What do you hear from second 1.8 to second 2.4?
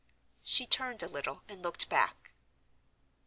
back.